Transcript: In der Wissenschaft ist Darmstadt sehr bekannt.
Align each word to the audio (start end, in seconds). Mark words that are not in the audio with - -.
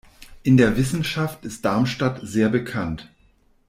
In 0.41 0.57
der 0.57 0.77
Wissenschaft 0.77 1.45
ist 1.45 1.63
Darmstadt 1.63 2.21
sehr 2.23 2.49
bekannt. 2.49 3.07